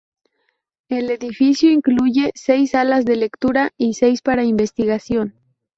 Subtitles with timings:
[0.89, 5.35] El edificio incluye seis salas de lectura y seis para investigación.